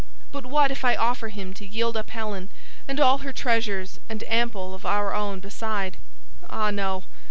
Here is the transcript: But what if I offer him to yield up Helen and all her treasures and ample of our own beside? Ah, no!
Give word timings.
But 0.31 0.47
what 0.47 0.71
if 0.71 0.83
I 0.83 0.95
offer 0.95 1.29
him 1.29 1.53
to 1.53 1.63
yield 1.63 1.95
up 1.95 2.09
Helen 2.09 2.49
and 2.87 2.99
all 2.99 3.19
her 3.19 3.31
treasures 3.31 3.99
and 4.09 4.23
ample 4.23 4.73
of 4.73 4.83
our 4.83 5.13
own 5.13 5.39
beside? 5.41 5.97
Ah, 6.49 6.71
no! 6.71 7.03